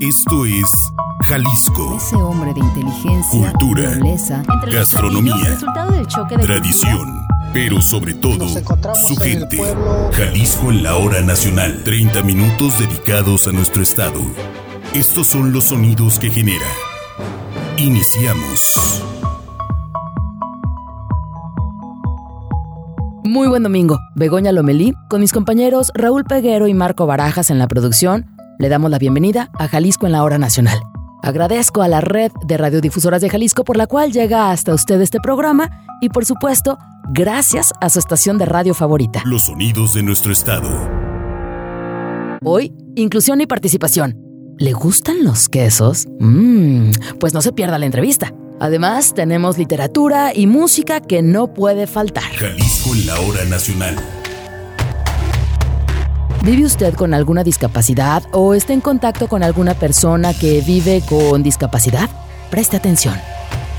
[0.00, 0.92] Esto es
[1.22, 1.96] Jalisco.
[1.96, 8.12] Ese hombre de inteligencia, Cultura, nobleza, Gastronomía, platillos, resultado del choque de Tradición, pero sobre
[8.12, 9.56] todo su gente.
[9.56, 10.10] pueblo.
[10.12, 11.82] Jalisco en la hora nacional.
[11.82, 14.20] 30 minutos dedicados a nuestro estado.
[14.92, 16.66] Estos son los sonidos que genera.
[17.78, 19.02] Iniciamos.
[23.24, 23.98] Muy buen domingo.
[24.14, 28.90] Begoña Lomelí, con mis compañeros Raúl Peguero y Marco Barajas en la producción, le damos
[28.90, 30.78] la bienvenida a Jalisco en la Hora Nacional.
[31.22, 35.20] Agradezco a la red de radiodifusoras de Jalisco por la cual llega hasta usted este
[35.20, 36.78] programa y por supuesto,
[37.12, 39.22] gracias a su estación de radio favorita.
[39.24, 40.68] Los sonidos de nuestro estado.
[42.44, 44.16] Hoy, inclusión y participación.
[44.58, 46.06] ¿Le gustan los quesos?
[46.20, 48.32] Mmm, pues no se pierda la entrevista.
[48.58, 52.24] Además, tenemos literatura y música que no puede faltar.
[52.24, 53.96] Jalisco en la hora nacional.
[56.46, 61.42] ¿Vive usted con alguna discapacidad o está en contacto con alguna persona que vive con
[61.42, 62.08] discapacidad?
[62.50, 63.16] Preste atención.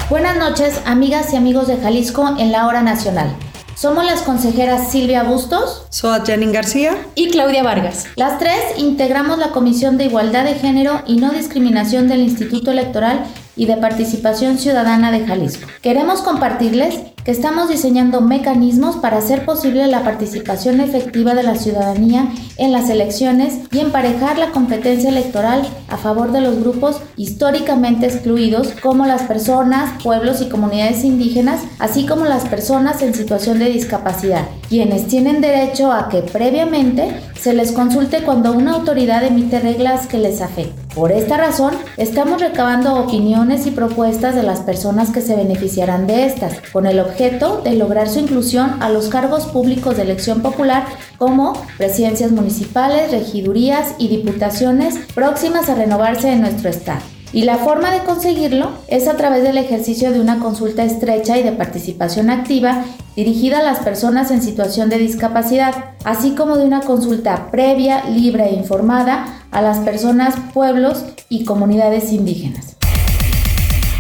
[0.09, 3.33] Buenas noches, amigas y amigos de Jalisco en la hora nacional.
[3.75, 6.97] Somos las consejeras Silvia Bustos Soy Janine García.
[7.15, 8.07] y Claudia Vargas.
[8.17, 13.23] Las tres integramos la Comisión de Igualdad de Género y No Discriminación del Instituto Electoral
[13.55, 15.69] y de Participación Ciudadana de Jalisco.
[15.81, 22.29] Queremos compartirles que estamos diseñando mecanismos para hacer posible la participación efectiva de la ciudadanía
[22.55, 28.69] en las elecciones y emparejar la competencia electoral a favor de los grupos históricamente excluidos
[28.81, 34.47] como las personas, pueblos y comunidades indígenas, así como las personas en situación de discapacidad,
[34.69, 40.17] quienes tienen derecho a que previamente se les consulte cuando una autoridad emite reglas que
[40.17, 40.87] les afecten.
[40.97, 46.25] Por esta razón, estamos recabando opiniones y propuestas de las personas que se beneficiarán de
[46.25, 50.85] estas, con el de lograr su inclusión a los cargos públicos de elección popular
[51.17, 57.01] como presidencias municipales, regidurías y diputaciones próximas a renovarse en nuestro estado.
[57.33, 61.43] Y la forma de conseguirlo es a través del ejercicio de una consulta estrecha y
[61.43, 66.81] de participación activa dirigida a las personas en situación de discapacidad, así como de una
[66.81, 72.76] consulta previa, libre e informada a las personas, pueblos y comunidades indígenas.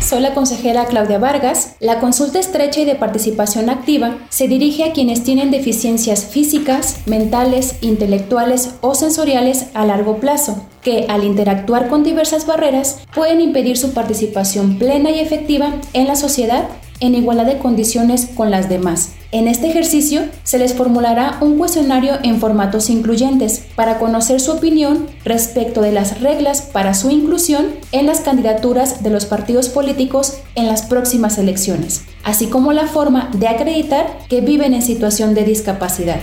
[0.07, 1.75] Soy la consejera Claudia Vargas.
[1.81, 7.75] La consulta estrecha y de participación activa se dirige a quienes tienen deficiencias físicas, mentales,
[7.81, 13.93] intelectuales o sensoriales a largo plazo, que al interactuar con diversas barreras pueden impedir su
[13.93, 16.69] participación plena y efectiva en la sociedad
[16.99, 19.13] en igualdad de condiciones con las demás.
[19.31, 25.07] En este ejercicio se les formulará un cuestionario en formatos incluyentes para conocer su opinión
[25.25, 30.67] respecto de las reglas para su inclusión en las candidaturas de los partidos políticos en
[30.67, 36.19] las próximas elecciones, así como la forma de acreditar que viven en situación de discapacidad.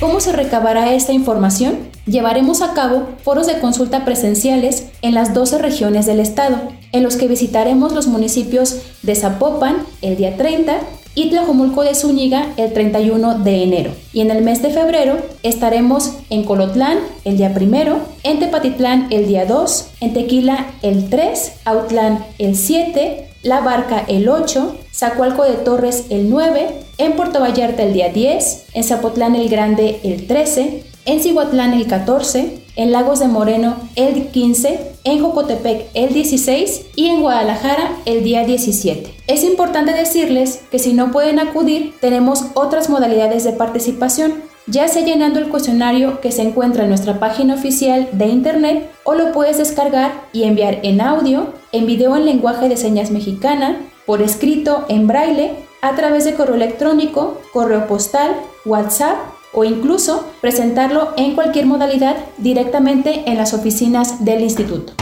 [0.00, 1.76] ¿Cómo se recabará esta información?
[2.06, 6.56] Llevaremos a cabo foros de consulta presenciales en las 12 regiones del estado,
[6.92, 10.78] en los que visitaremos los municipios de Zapopan el día 30
[11.16, 13.90] y Tlajomulco de Zúñiga el 31 de enero.
[14.12, 19.26] Y en el mes de febrero estaremos en Colotlán el día primero, en Tepatitlán el
[19.26, 25.52] día 2, en Tequila el 3, Autlán el 7, La Barca el 8, Zacualco de
[25.52, 30.82] Torres el 9, en Puerto Vallarta el día 10, en Zapotlán el Grande el 13,
[31.04, 37.06] en Cihuatlán el 14, en Lagos de Moreno el 15, en Jocotepec el 16 y
[37.10, 39.14] en Guadalajara el día 17.
[39.28, 44.34] Es importante decirles que si no pueden acudir, tenemos otras modalidades de participación,
[44.66, 49.14] ya sea llenando el cuestionario que se encuentra en nuestra página oficial de internet o
[49.14, 54.22] lo puedes descargar y enviar en audio, en video en lenguaje de señas mexicana, por
[54.22, 59.18] escrito en braille, a través de correo electrónico, correo postal, WhatsApp
[59.52, 64.94] o incluso presentarlo en cualquier modalidad directamente en las oficinas del instituto.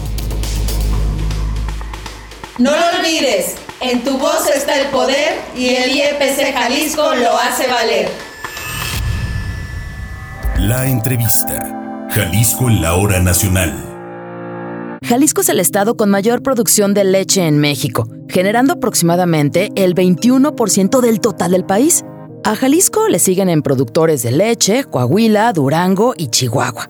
[2.58, 7.67] No lo olvides, en tu voz está el poder y el IEPC Jalisco lo hace
[7.67, 8.08] valer.
[10.58, 12.06] La entrevista.
[12.08, 13.91] Jalisco en la hora nacional.
[15.04, 21.00] Jalisco es el estado con mayor producción de leche en México, generando aproximadamente el 21%
[21.00, 22.04] del total del país.
[22.44, 26.88] A Jalisco le siguen en productores de leche, Coahuila, Durango y Chihuahua.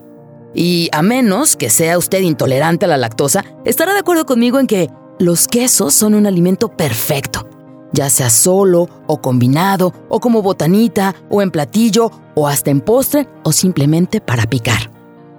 [0.53, 4.67] Y a menos que sea usted intolerante a la lactosa, estará de acuerdo conmigo en
[4.67, 7.49] que los quesos son un alimento perfecto,
[7.93, 13.27] ya sea solo o combinado, o como botanita, o en platillo, o hasta en postre,
[13.43, 14.92] o simplemente para picar.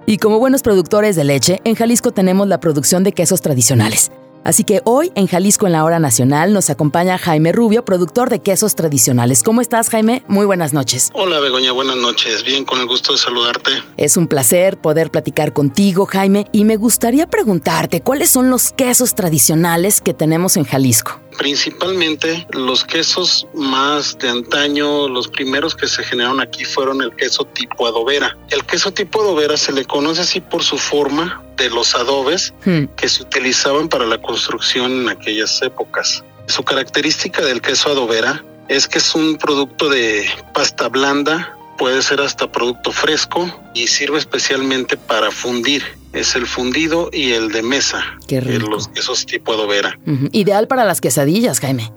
[0.07, 4.11] Y como buenos productores de leche, en Jalisco tenemos la producción de quesos tradicionales.
[4.45, 8.43] Así que hoy en Jalisco en la hora nacional nos acompaña Jaime Rubio, productor de
[8.43, 9.41] quesos tradicionales.
[9.41, 10.23] ¿Cómo estás, Jaime?
[10.27, 11.09] Muy buenas noches.
[11.13, 12.43] Hola, Begoña, buenas noches.
[12.43, 13.71] Bien, con el gusto de saludarte.
[13.97, 19.15] Es un placer poder platicar contigo, Jaime, y me gustaría preguntarte cuáles son los quesos
[19.15, 21.19] tradicionales que tenemos en Jalisco.
[21.39, 27.45] Principalmente los quesos más de antaño, los primeros que se generaron aquí fueron el queso
[27.45, 28.37] tipo adobera.
[28.51, 32.85] El queso tipo adobera se le conoce así por su forma de los adobes Hmm.
[32.95, 36.23] que se utilizaban para la construcción en aquellas épocas.
[36.47, 42.21] Su característica del queso adobera es que es un producto de pasta blanda, puede ser
[42.21, 45.83] hasta producto fresco y sirve especialmente para fundir.
[46.13, 48.01] Es el fundido y el de mesa.
[48.27, 48.69] Qué rico.
[48.69, 49.99] Los quesos tipo adobera.
[50.31, 51.91] Ideal para las quesadillas, Jaime.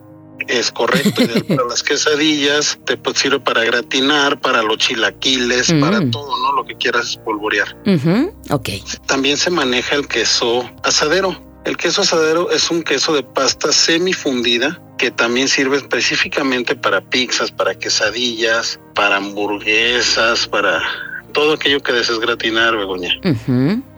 [0.48, 5.80] Es correcto, ideal para las quesadillas, te sirve para gratinar, para los chilaquiles, Mm.
[5.80, 6.52] para todo, ¿no?
[6.54, 7.76] Lo que quieras espolvorear.
[7.86, 8.70] Ujú, Ok.
[9.06, 11.36] También se maneja el queso asadero.
[11.64, 17.50] El queso asadero es un queso de pasta semifundida que también sirve específicamente para pizzas,
[17.52, 20.82] para quesadillas, para hamburguesas, para
[21.38, 23.10] todo aquello que desees gratinar, Begoña.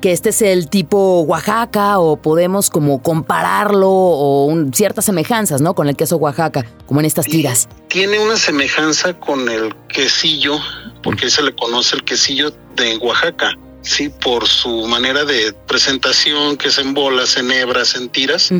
[0.03, 5.75] Que este es el tipo Oaxaca o podemos como compararlo o un- ciertas semejanzas, ¿no?
[5.75, 7.67] Con el queso Oaxaca, como en estas tiras.
[7.89, 10.59] Tiene una semejanza con el quesillo,
[11.03, 13.57] porque se le conoce el quesillo de Oaxaca.
[13.83, 18.51] Sí, por su manera de presentación, que es en bolas, en hebras, en tiras.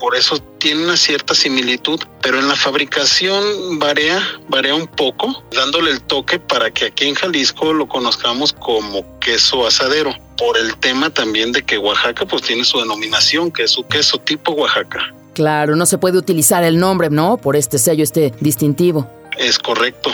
[0.00, 5.92] Por eso tiene una cierta similitud, pero en la fabricación varía, varía un poco, dándole
[5.92, 11.10] el toque para que aquí en Jalisco lo conozcamos como queso asadero, por el tema
[11.10, 15.14] también de que Oaxaca pues tiene su denominación, que es su queso tipo Oaxaca.
[15.34, 17.36] Claro, no se puede utilizar el nombre, ¿no?
[17.36, 19.06] Por este sello, este distintivo.
[19.38, 20.10] Es correcto.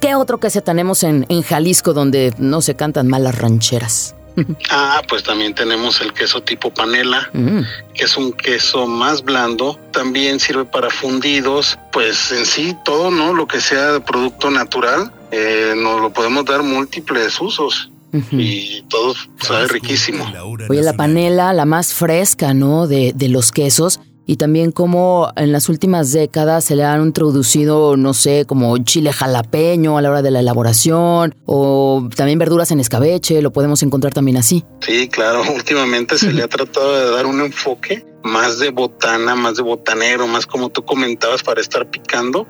[0.00, 4.14] ¿Qué otro queso tenemos en, en Jalisco donde no se cantan mal las rancheras?
[4.70, 7.62] Ah, pues también tenemos el queso tipo panela, Mm.
[7.92, 13.34] que es un queso más blando, también sirve para fundidos, pues en sí todo, ¿no?
[13.34, 17.90] Lo que sea de producto natural, eh, nos lo podemos dar múltiples usos.
[18.32, 20.24] Y todo sabe riquísimo.
[20.70, 22.86] Oye, la panela, la más fresca, ¿no?
[22.86, 24.00] De, de los quesos.
[24.30, 29.10] Y también como en las últimas décadas se le han introducido, no sé, como chile
[29.10, 34.12] jalapeño a la hora de la elaboración, o también verduras en escabeche, lo podemos encontrar
[34.12, 34.66] también así.
[34.80, 39.56] Sí, claro, últimamente se le ha tratado de dar un enfoque más de botana, más
[39.56, 42.46] de botanero, más como tú comentabas para estar picando,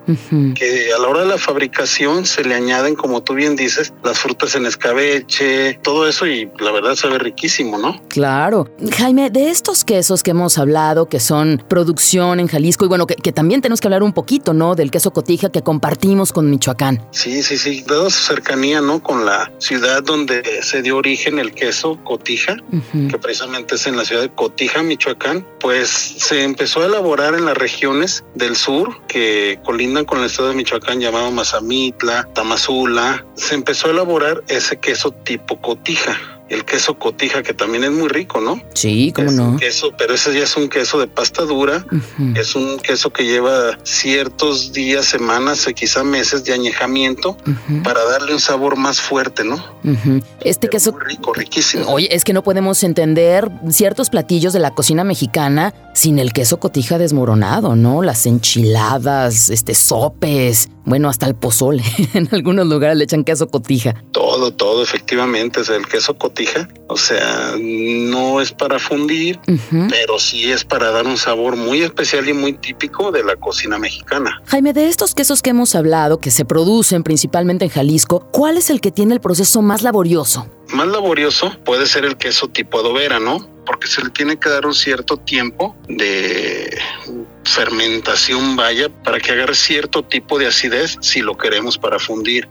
[0.55, 4.19] que a la hora de la fabricación se le añaden, como tú bien dices, las
[4.19, 8.01] frutas en escabeche, todo eso y la verdad sabe riquísimo, ¿no?
[8.09, 8.69] Claro.
[8.97, 13.15] Jaime, de estos quesos que hemos hablado, que son producción en Jalisco, y bueno, que,
[13.15, 14.75] que también tenemos que hablar un poquito, ¿no?
[14.75, 17.07] Del queso cotija que compartimos con Michoacán.
[17.13, 19.03] Sí, sí, sí, dada su cercanía, ¿no?
[19.03, 22.57] Con la ciudad donde se dio origen el queso Cotija,
[23.11, 27.45] que precisamente es en la ciudad de Cotija, Michoacán, pues se empezó a elaborar en
[27.45, 33.25] las regiones del sur que colindan con el estado de Michoacán llamado Mazamitla, Tamazula.
[33.35, 36.38] Se empezó a elaborar ese queso tipo Cotija.
[36.49, 38.61] El queso cotija, que también es muy rico, ¿no?
[38.75, 39.57] Sí, cómo es no.
[39.57, 41.85] Queso, pero ese ya es un queso de pasta dura,
[42.35, 47.37] es un queso que lleva ciertos días, semanas, o quizá meses de añejamiento
[47.85, 49.63] para darle un sabor más fuerte, ¿no?
[50.41, 51.87] Este Pero queso Muy rico, riquísimo.
[51.87, 56.59] Oye, es que no podemos entender ciertos platillos de la cocina mexicana sin el queso
[56.61, 58.03] cotija desmoronado, ¿no?
[58.03, 61.83] Las enchiladas, este sopes, bueno, hasta el pozole.
[62.15, 63.95] en algunos lugares le echan queso cotija.
[64.13, 66.38] Todo, todo, efectivamente, es el queso cotija.
[66.89, 69.39] O sea, no es para fundir,
[69.91, 73.79] pero sí es para dar un sabor muy especial y muy típico de la cocina
[73.79, 74.41] mexicana.
[74.47, 78.71] Jaime, de estos quesos que hemos hablado, que se producen principalmente en Jalisco, ¿cuál es
[78.71, 80.49] el que tiene el proceso más laborioso?
[80.73, 83.49] Más laborioso puede ser el queso tipo adobera, ¿no?
[83.67, 86.68] Porque se le tiene que dar un cierto tiempo de
[87.49, 92.49] fermentación, vaya, para que agarre cierto tipo de acidez si lo queremos para fundir.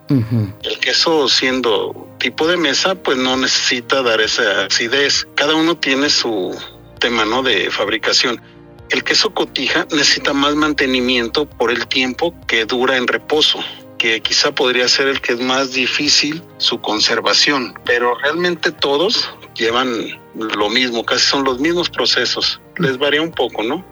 [0.63, 5.27] El queso siendo tipo de mesa, pues no necesita dar esa acidez.
[5.35, 6.57] Cada uno tiene su
[6.99, 7.43] tema, ¿no?
[7.43, 8.41] De fabricación.
[8.89, 13.59] El queso cotija necesita más mantenimiento por el tiempo que dura en reposo
[13.97, 20.19] que quizá podría ser el que es más difícil su conservación, pero realmente todos llevan
[20.35, 22.61] lo mismo, casi son los mismos procesos.
[22.79, 23.83] Les varía un poco, ¿no?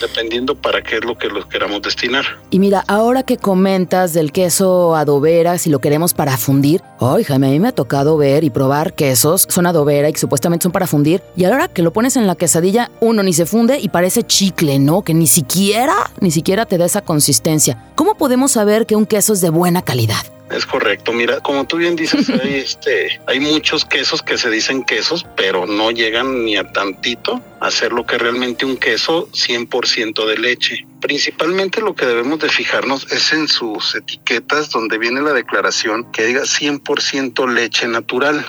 [0.00, 2.24] Dependiendo para qué es lo que los queramos destinar.
[2.50, 7.48] Y mira, ahora que comentas del queso adobera, si lo queremos para fundir, ay Jaime,
[7.48, 10.72] a mí me ha tocado ver y probar quesos, son adobera y que supuestamente son
[10.72, 13.46] para fundir, y a la hora que lo pones en la quesadilla, uno ni se
[13.46, 15.02] funde y parece chicle, ¿no?
[15.02, 17.92] Que ni siquiera, ni siquiera te da esa consistencia.
[17.94, 20.22] ¿Cómo podemos saber que un queso es de buena calidad?
[20.54, 21.12] Es correcto.
[21.12, 25.66] Mira, como tú bien dices, hay, este, hay muchos quesos que se dicen quesos, pero
[25.66, 30.86] no llegan ni a tantito a ser lo que realmente un queso 100% de leche.
[31.00, 36.26] Principalmente lo que debemos de fijarnos es en sus etiquetas donde viene la declaración que
[36.26, 38.46] diga 100% leche natural.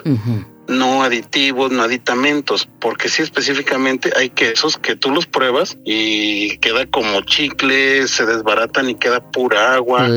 [0.67, 6.85] No aditivos, no aditamentos, porque sí específicamente hay quesos que tú los pruebas y queda
[6.85, 10.07] como chicle, se desbaratan y queda pura agua.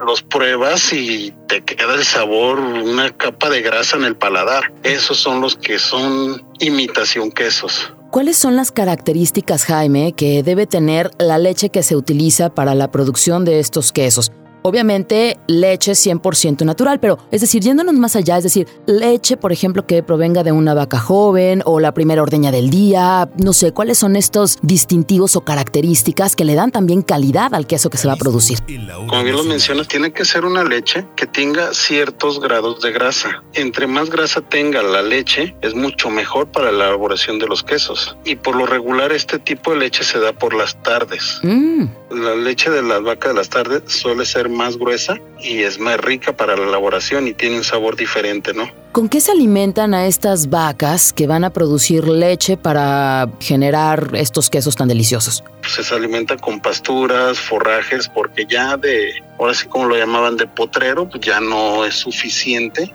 [0.00, 4.72] Los pruebas y te queda el sabor, una capa de grasa en el paladar.
[4.82, 7.92] Esos son los que son imitación quesos.
[8.10, 12.90] ¿Cuáles son las características, Jaime, que debe tener la leche que se utiliza para la
[12.90, 14.30] producción de estos quesos?
[14.66, 19.86] Obviamente leche 100% natural, pero es decir, yéndonos más allá, es decir, leche, por ejemplo,
[19.86, 23.98] que provenga de una vaca joven o la primera ordeña del día, no sé, ¿cuáles
[23.98, 28.14] son estos distintivos o características que le dan también calidad al queso que se va
[28.14, 28.58] a producir?
[29.06, 33.42] Como bien lo mencionas, tiene que ser una leche que tenga ciertos grados de grasa.
[33.52, 38.16] Entre más grasa tenga la leche, es mucho mejor para la elaboración de los quesos.
[38.24, 41.40] Y por lo regular, este tipo de leche se da por las tardes.
[41.42, 45.78] Mm, La leche de las vacas de las tardes suele ser más gruesa y es
[45.78, 48.68] más rica para la elaboración y tiene un sabor diferente, ¿no?
[48.92, 54.50] ¿Con qué se alimentan a estas vacas que van a producir leche para generar estos
[54.50, 55.42] quesos tan deliciosos?
[55.60, 60.46] Pues se alimenta con pasturas, forrajes, porque ya de, ahora sí como lo llamaban de
[60.46, 62.94] potrero, pues ya no es suficiente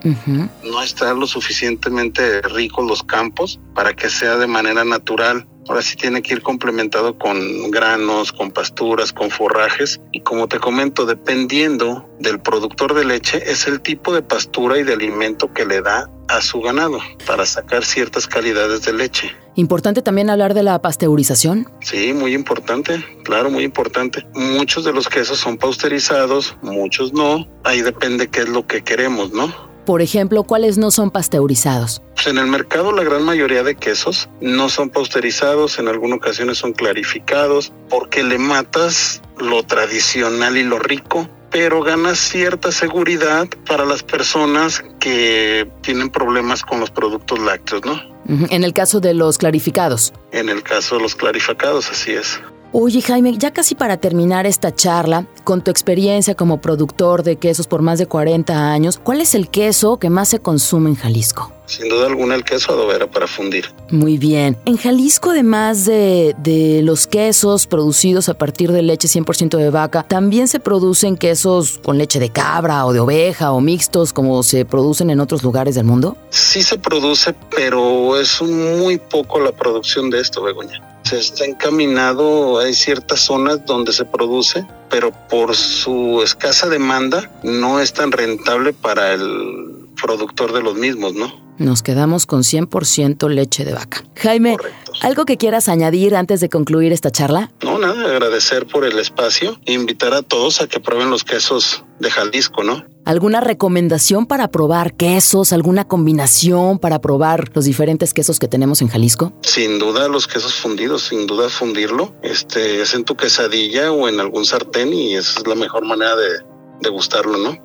[0.64, 5.48] no están lo suficientemente ricos los campos para que sea de manera natural.
[5.70, 10.02] Ahora sí tiene que ir complementado con granos, con pasturas, con forrajes.
[10.12, 14.84] Y como te comento, dependiendo del productor de leche, es el tipo de pastura y
[14.84, 19.32] de alimento que le da a su ganado para sacar ciertas calidades de leche.
[19.54, 21.70] Importante también hablar de la pasteurización.
[21.82, 24.26] Sí, muy importante, claro, muy importante.
[24.34, 27.48] Muchos de los quesos son pasteurizados, muchos no.
[27.64, 29.69] Ahí depende qué es lo que queremos, ¿no?
[29.86, 32.02] Por ejemplo, ¿cuáles no son pasteurizados?
[32.16, 36.58] Pues en el mercado la gran mayoría de quesos no son pasteurizados, en algunas ocasiones
[36.58, 43.86] son clarificados, porque le matas lo tradicional y lo rico, pero ganas cierta seguridad para
[43.86, 48.20] las personas que tienen problemas con los productos lácteos, ¿no?
[48.52, 50.14] En el caso de los clarificados.
[50.32, 52.40] En el caso de los clarificados, así es.
[52.72, 57.66] Oye Jaime, ya casi para terminar esta charla, con tu experiencia como productor de quesos
[57.66, 61.52] por más de 40 años, ¿cuál es el queso que más se consume en Jalisco?
[61.66, 63.74] Sin duda alguna el queso adobera para fundir.
[63.90, 64.56] Muy bien.
[64.66, 70.04] En Jalisco, además de, de los quesos producidos a partir de leche 100% de vaca,
[70.04, 74.66] también se producen quesos con leche de cabra o de oveja o mixtos como se
[74.66, 76.18] producen en otros lugares del mundo.
[76.30, 80.89] Sí se produce, pero es muy poco la producción de esto, Begoña.
[81.10, 87.80] Se está encaminado, hay ciertas zonas donde se produce, pero por su escasa demanda no
[87.80, 91.49] es tan rentable para el productor de los mismos, ¿no?
[91.60, 94.06] Nos quedamos con 100% leche de vaca.
[94.16, 94.56] Jaime,
[95.02, 97.52] ¿algo que quieras añadir antes de concluir esta charla?
[97.62, 101.84] No, nada, agradecer por el espacio e invitar a todos a que prueben los quesos
[102.00, 102.86] de Jalisco, ¿no?
[103.04, 105.52] ¿Alguna recomendación para probar quesos?
[105.52, 109.34] ¿Alguna combinación para probar los diferentes quesos que tenemos en Jalisco?
[109.42, 112.14] Sin duda los quesos fundidos, sin duda fundirlo.
[112.22, 116.16] Este es en tu quesadilla o en algún sartén y esa es la mejor manera
[116.16, 116.40] de,
[116.82, 117.58] degustarlo, ¿no?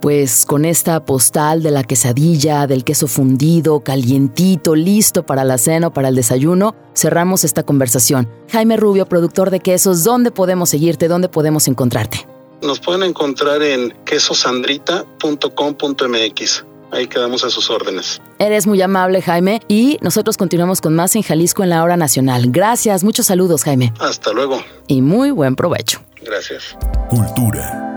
[0.00, 5.88] Pues con esta postal de la quesadilla, del queso fundido, calientito, listo para la cena
[5.88, 8.28] o para el desayuno, cerramos esta conversación.
[8.50, 11.08] Jaime Rubio, productor de quesos, ¿dónde podemos seguirte?
[11.08, 12.26] ¿Dónde podemos encontrarte?
[12.62, 16.64] Nos pueden encontrar en quesosandrita.com.mx.
[16.92, 18.20] Ahí quedamos a sus órdenes.
[18.38, 22.44] Eres muy amable, Jaime, y nosotros continuamos con más en Jalisco en la hora nacional.
[22.48, 23.94] Gracias, muchos saludos, Jaime.
[23.98, 24.62] Hasta luego.
[24.86, 26.00] Y muy buen provecho.
[26.22, 26.76] Gracias.
[27.08, 27.91] Cultura.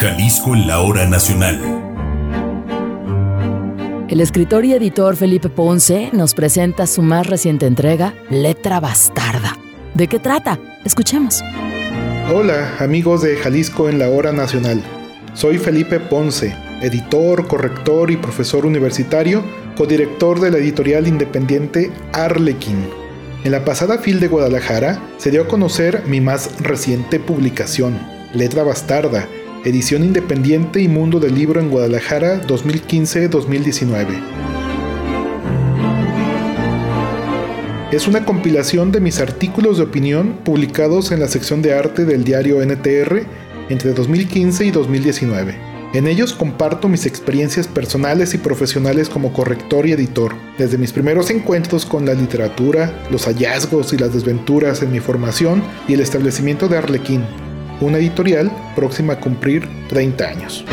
[0.00, 1.60] Jalisco en la hora nacional.
[4.08, 9.58] El escritor y editor Felipe Ponce nos presenta su más reciente entrega, Letra Bastarda.
[9.92, 10.58] ¿De qué trata?
[10.86, 11.42] Escuchemos.
[12.34, 14.82] Hola, amigos de Jalisco en la hora nacional.
[15.34, 19.44] Soy Felipe Ponce, editor, corrector y profesor universitario,
[19.76, 22.88] codirector de la editorial independiente Arlequín.
[23.44, 27.98] En la pasada FIL de Guadalajara se dio a conocer mi más reciente publicación,
[28.32, 29.28] Letra Bastarda,
[29.64, 34.06] edición independiente y Mundo del Libro en Guadalajara 2015-2019.
[37.92, 42.24] Es una compilación de mis artículos de opinión publicados en la sección de arte del
[42.24, 43.26] diario NTR
[43.68, 45.70] entre 2015 y 2019.
[45.92, 51.30] En ellos comparto mis experiencias personales y profesionales como corrector y editor, desde mis primeros
[51.30, 56.68] encuentros con la literatura, los hallazgos y las desventuras en mi formación y el establecimiento
[56.68, 57.24] de Arlequín,
[57.80, 60.64] una editorial próxima a cumplir 30 años.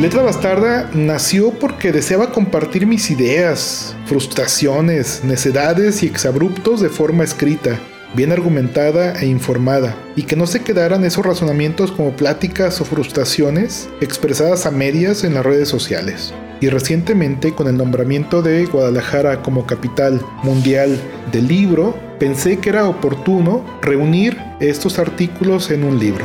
[0.00, 7.80] Letra Bastarda nació porque deseaba compartir mis ideas, frustraciones, necedades y exabruptos de forma escrita,
[8.14, 13.88] bien argumentada e informada, y que no se quedaran esos razonamientos como pláticas o frustraciones
[14.00, 16.32] expresadas a medias en las redes sociales.
[16.60, 20.98] Y recientemente, con el nombramiento de Guadalajara como capital mundial
[21.30, 26.24] del libro, pensé que era oportuno reunir estos artículos en un libro.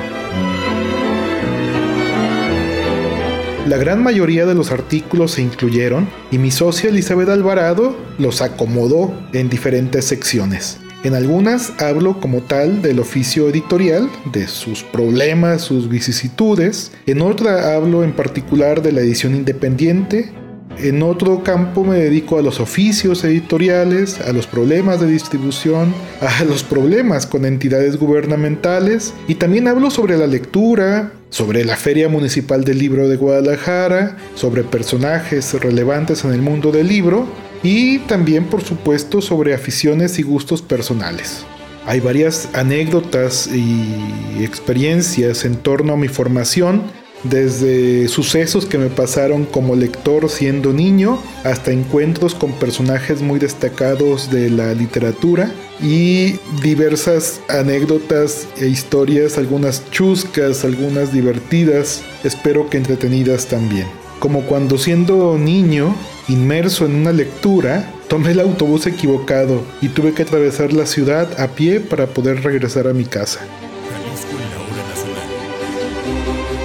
[3.67, 9.13] La gran mayoría de los artículos se incluyeron y mi socia Elizabeth Alvarado los acomodó
[9.31, 10.82] en diferentes secciones.
[11.03, 16.93] En algunas hablo como tal del oficio editorial, de sus problemas, sus vicisitudes.
[17.05, 20.31] En otra hablo en particular de la edición independiente,
[20.77, 26.45] en otro campo me dedico a los oficios editoriales, a los problemas de distribución, a
[26.45, 29.13] los problemas con entidades gubernamentales.
[29.27, 34.63] Y también hablo sobre la lectura, sobre la Feria Municipal del Libro de Guadalajara, sobre
[34.63, 37.27] personajes relevantes en el mundo del libro
[37.63, 41.45] y también por supuesto sobre aficiones y gustos personales.
[41.85, 46.83] Hay varias anécdotas y experiencias en torno a mi formación
[47.23, 54.29] desde sucesos que me pasaron como lector siendo niño hasta encuentros con personajes muy destacados
[54.29, 63.47] de la literatura y diversas anécdotas e historias, algunas chuscas, algunas divertidas, espero que entretenidas
[63.47, 64.02] también.
[64.23, 65.93] Como cuando siendo niño,
[66.29, 71.49] inmerso en una lectura, tomé el autobús equivocado y tuve que atravesar la ciudad a
[71.49, 73.41] pie para poder regresar a mi casa.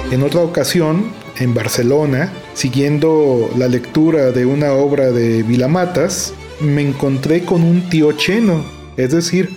[0.09, 7.43] En otra ocasión, en Barcelona, siguiendo la lectura de una obra de Vilamatas, me encontré
[7.43, 8.63] con un tío Cheno,
[8.95, 9.49] es decir,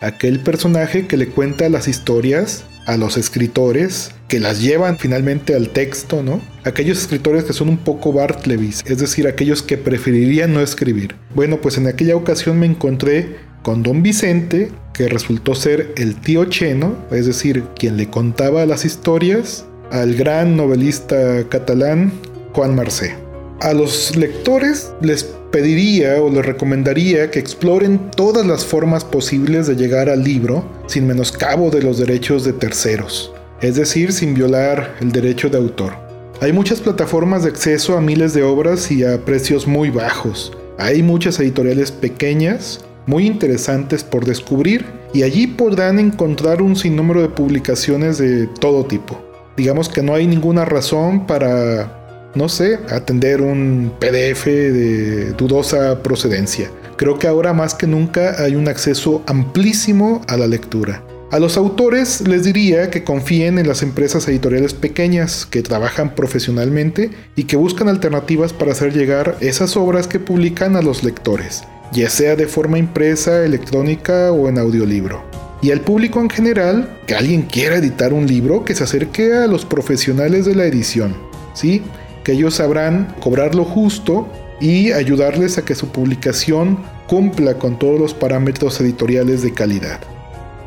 [0.00, 5.68] aquel personaje que le cuenta las historias a los escritores que las llevan finalmente al
[5.68, 6.40] texto, ¿no?
[6.64, 11.14] Aquellos escritores que son un poco Bartlevis, es decir, aquellos que preferirían no escribir.
[11.34, 16.46] Bueno, pues en aquella ocasión me encontré con don Vicente, que resultó ser el tío
[16.46, 22.12] Cheno, es decir, quien le contaba las historias al gran novelista catalán
[22.52, 23.29] Juan Marcé.
[23.60, 29.76] A los lectores les pediría o les recomendaría que exploren todas las formas posibles de
[29.76, 35.12] llegar al libro sin menoscabo de los derechos de terceros, es decir, sin violar el
[35.12, 35.92] derecho de autor.
[36.40, 40.56] Hay muchas plataformas de acceso a miles de obras y a precios muy bajos.
[40.78, 47.28] Hay muchas editoriales pequeñas, muy interesantes por descubrir, y allí podrán encontrar un sinnúmero de
[47.28, 49.20] publicaciones de todo tipo
[49.60, 51.99] digamos que no hay ninguna razón para,
[52.34, 56.70] no sé, atender un PDF de dudosa procedencia.
[56.96, 61.02] Creo que ahora más que nunca hay un acceso amplísimo a la lectura.
[61.30, 67.10] A los autores les diría que confíen en las empresas editoriales pequeñas que trabajan profesionalmente
[67.36, 71.62] y que buscan alternativas para hacer llegar esas obras que publican a los lectores,
[71.92, 75.22] ya sea de forma impresa, electrónica o en audiolibro.
[75.62, 79.46] Y al público en general, que alguien quiera editar un libro, que se acerque a
[79.46, 81.14] los profesionales de la edición,
[81.54, 81.82] ¿sí?
[82.24, 84.28] Que ellos sabrán cobrar lo justo
[84.60, 90.00] y ayudarles a que su publicación cumpla con todos los parámetros editoriales de calidad.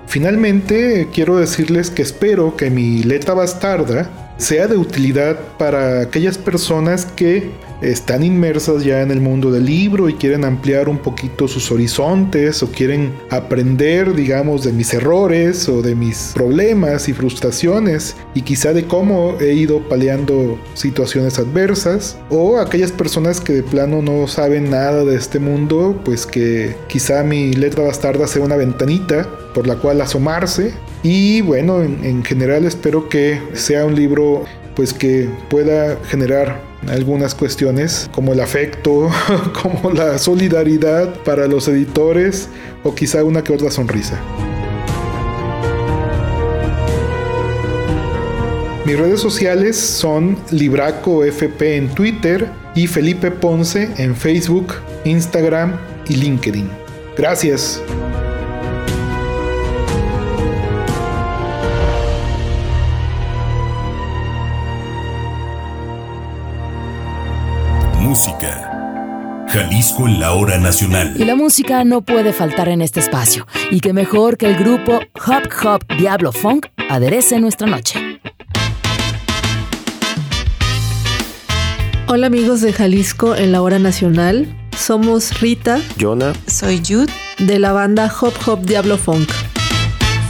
[0.07, 7.05] Finalmente, quiero decirles que espero que mi letra bastarda sea de utilidad para aquellas personas
[7.05, 7.51] que
[7.83, 12.63] están inmersas ya en el mundo del libro y quieren ampliar un poquito sus horizontes
[12.63, 18.73] o quieren aprender, digamos, de mis errores o de mis problemas y frustraciones y quizá
[18.73, 24.69] de cómo he ido paliando situaciones adversas o aquellas personas que de plano no saben
[24.69, 29.75] nada de este mundo, pues que quizá mi letra bastarda sea una ventanita por la
[29.75, 30.73] cual asomarse.
[31.03, 34.22] Y bueno, en, en general espero que sea un libro
[34.75, 39.09] pues que pueda generar algunas cuestiones como el afecto,
[39.61, 42.49] como la solidaridad para los editores
[42.83, 44.19] o quizá una que otra sonrisa.
[48.85, 54.73] Mis redes sociales son Libraco FP en Twitter y Felipe Ponce en Facebook,
[55.05, 56.69] Instagram y LinkedIn.
[57.17, 57.81] Gracias.
[68.13, 69.47] Música.
[69.49, 71.15] Jalisco en la hora nacional.
[71.17, 73.47] Y la música no puede faltar en este espacio.
[73.71, 78.19] Y que mejor que el grupo Hop Hop Diablo Funk aderece nuestra noche.
[82.07, 84.45] Hola amigos de Jalisco en la hora nacional.
[84.77, 89.27] Somos Rita, Jonah, soy Jude, de la banda Hop Hop Diablo Funk.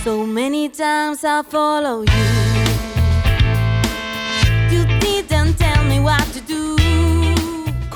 [0.05, 2.05] So many times I follow.
[2.05, 2.42] You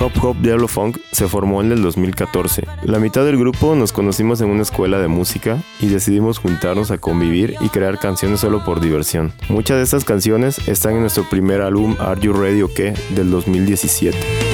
[0.00, 2.66] Hop Hop Diablo Funk se formó en el 2014.
[2.84, 6.98] La mitad del grupo nos conocimos en una escuela de música y decidimos juntarnos a
[6.98, 9.32] convivir y crear canciones solo por diversión.
[9.48, 13.30] Muchas de estas canciones están en nuestro primer álbum Are You Ready o qué del
[13.30, 14.47] 2017.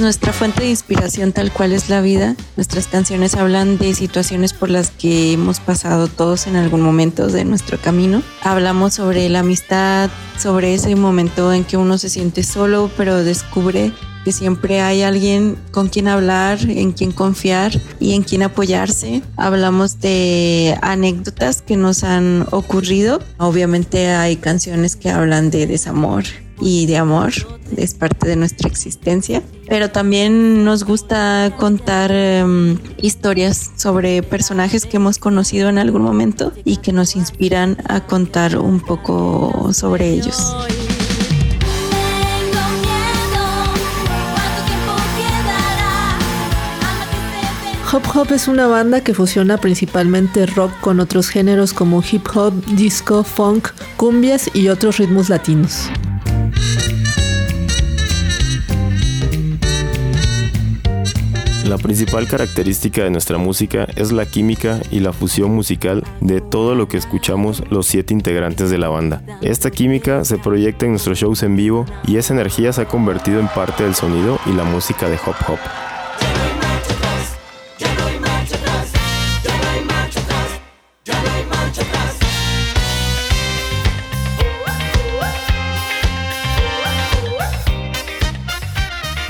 [0.00, 2.36] Nuestra fuente de inspiración tal cual es la vida.
[2.56, 7.44] Nuestras canciones hablan de situaciones por las que hemos pasado todos en algún momento de
[7.44, 8.22] nuestro camino.
[8.42, 13.92] Hablamos sobre la amistad, sobre ese momento en que uno se siente solo, pero descubre
[14.24, 19.22] que siempre hay alguien con quien hablar, en quien confiar y en quien apoyarse.
[19.36, 23.20] Hablamos de anécdotas que nos han ocurrido.
[23.38, 26.24] Obviamente hay canciones que hablan de desamor
[26.60, 27.32] y de amor,
[27.76, 34.96] es parte de nuestra existencia, pero también nos gusta contar em, historias sobre personajes que
[34.96, 40.54] hemos conocido en algún momento y que nos inspiran a contar un poco sobre ellos.
[47.92, 52.52] Hop Hop es una banda que fusiona principalmente rock con otros géneros como hip hop,
[52.66, 55.90] disco, funk, cumbias y otros ritmos latinos.
[61.70, 66.74] La principal característica de nuestra música es la química y la fusión musical de todo
[66.74, 69.22] lo que escuchamos los siete integrantes de la banda.
[69.40, 73.38] Esta química se proyecta en nuestros shows en vivo y esa energía se ha convertido
[73.38, 75.89] en parte del sonido y la música de Hop Hop.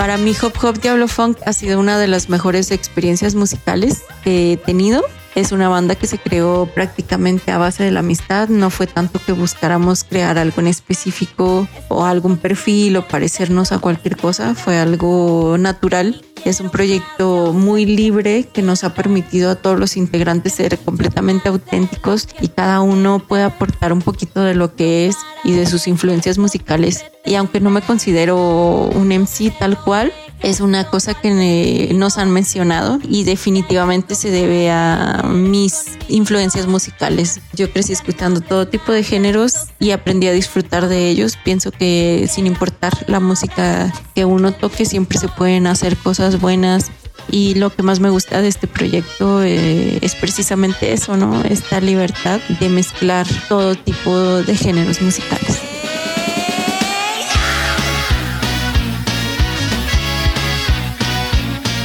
[0.01, 4.55] Para mí Hop Hop Diablo Funk ha sido una de las mejores experiencias musicales que
[4.55, 5.05] he tenido.
[5.35, 8.49] Es una banda que se creó prácticamente a base de la amistad.
[8.49, 13.79] No fue tanto que buscáramos crear algo en específico o algún perfil o parecernos a
[13.79, 14.55] cualquier cosa.
[14.55, 19.97] Fue algo natural es un proyecto muy libre que nos ha permitido a todos los
[19.97, 25.17] integrantes ser completamente auténticos y cada uno puede aportar un poquito de lo que es
[25.45, 27.05] y de sus influencias musicales.
[27.27, 32.31] Y aunque no me considero un MC tal cual, es una cosa que nos han
[32.31, 37.41] mencionado y definitivamente se debe a mis influencias musicales.
[37.53, 41.37] Yo crecí escuchando todo tipo de géneros y aprendí a disfrutar de ellos.
[41.45, 46.91] Pienso que sin importar la música que uno toque, siempre se pueden hacer cosas buenas.
[47.31, 51.43] Y lo que más me gusta de este proyecto eh, es precisamente eso, ¿no?
[51.45, 55.70] Esta libertad de mezclar todo tipo de géneros musicales.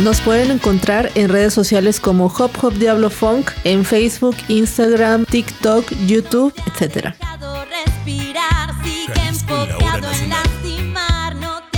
[0.04, 5.90] Nos pueden encontrar en redes sociales como Hop Hop Diablo Funk, en Facebook, Instagram, TikTok,
[6.06, 7.16] YouTube, etc.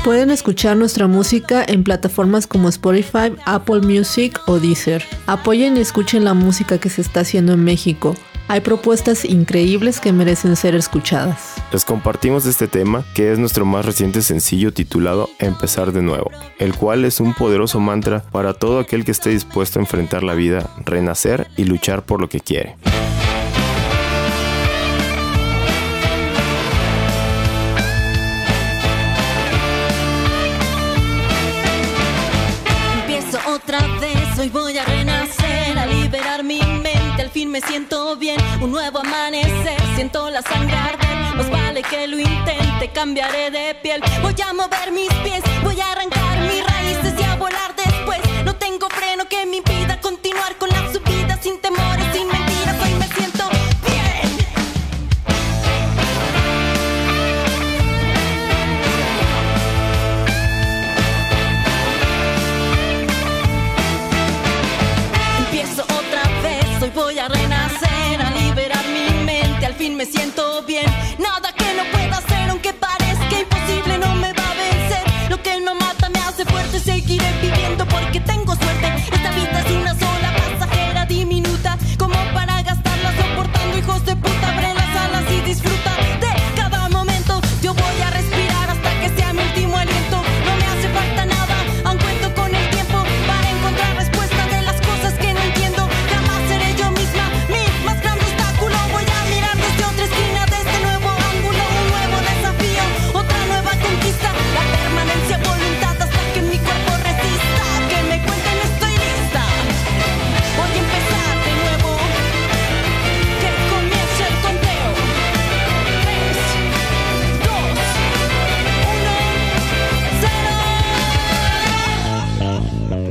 [0.03, 5.03] Pueden escuchar nuestra música en plataformas como Spotify, Apple Music o Deezer.
[5.27, 8.15] Apoyen y escuchen la música que se está haciendo en México.
[8.49, 11.55] Hay propuestas increíbles que merecen ser escuchadas.
[11.73, 16.73] Les compartimos este tema, que es nuestro más reciente sencillo titulado Empezar de nuevo, el
[16.73, 20.69] cual es un poderoso mantra para todo aquel que esté dispuesto a enfrentar la vida,
[20.85, 22.77] renacer y luchar por lo que quiere.
[37.59, 42.91] Me siento bien, un nuevo amanecer, siento la sangre arder, más vale que lo intente,
[42.93, 47.35] cambiaré de piel, voy a mover mis pies, voy a arrancar mis raíces y a
[47.35, 49.16] volar después, no tengo freno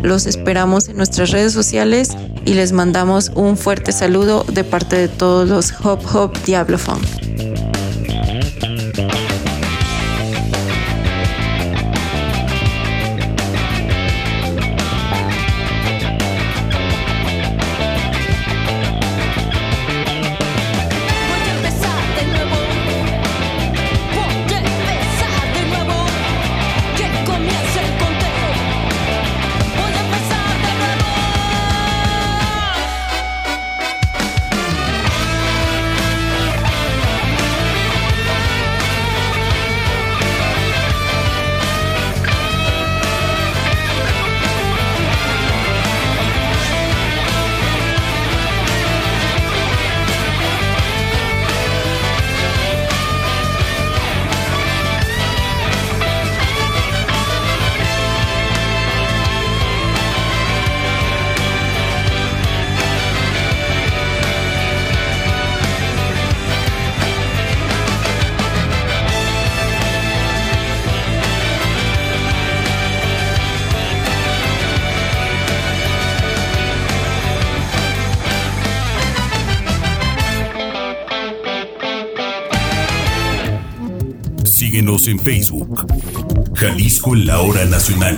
[0.06, 5.08] Los esperamos en nuestras redes sociales y les mandamos un fuerte saludo de parte de
[5.08, 7.25] todos los Hop Hop Diablo Funk.
[85.06, 85.86] En Facebook.
[86.54, 88.16] Jalisco en la hora nacional.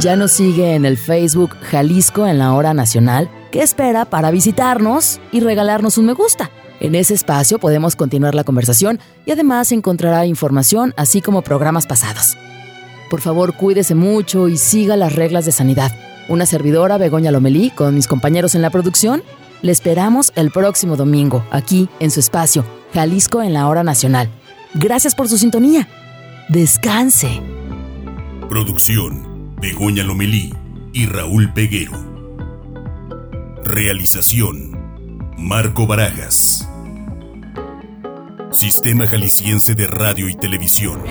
[0.00, 3.28] Ya nos sigue en el Facebook Jalisco en la hora nacional.
[3.50, 6.50] ¿Qué espera para visitarnos y regalarnos un me gusta?
[6.80, 12.34] En ese espacio podemos continuar la conversación y además encontrará información así como programas pasados.
[13.10, 15.92] Por favor, cuídese mucho y siga las reglas de sanidad.
[16.28, 19.22] Una servidora, Begoña Lomelí, con mis compañeros en la producción,
[19.62, 24.30] le esperamos el próximo domingo, aquí en su espacio, Jalisco en la hora nacional.
[24.74, 25.88] Gracias por su sintonía.
[26.48, 27.40] Descanse.
[28.48, 30.54] Producción, Begoña Lomelí
[30.92, 31.92] y Raúl Peguero.
[33.64, 36.66] Realización, Marco Barajas.
[38.50, 41.02] Sistema Jalisciense de Radio y Televisión.